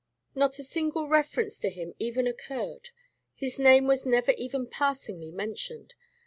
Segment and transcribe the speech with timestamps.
[0.33, 2.89] Not a single reference to him even occurred;
[3.35, 5.93] his name was never even passingly mentioned.